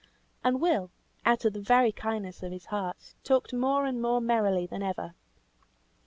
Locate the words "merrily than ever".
4.19-5.13